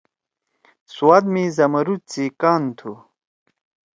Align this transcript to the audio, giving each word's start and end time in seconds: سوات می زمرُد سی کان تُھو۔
سوات 0.93 1.23
می 1.33 1.43
زمرُد 1.57 2.01
سی 2.11 2.25
کان 2.41 2.63
تُھو۔ 2.77 2.91